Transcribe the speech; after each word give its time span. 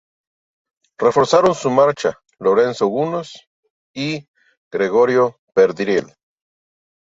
Reforzaron 0.97 1.53
su 1.53 1.69
marcha 1.69 2.19
Lorenzo 2.39 2.85
Lugones 2.85 3.47
y 3.93 4.27
Gregorio 4.71 5.37
Perdriel. 5.53 6.07